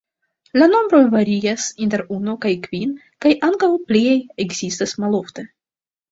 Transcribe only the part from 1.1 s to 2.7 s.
varias inter unu kaj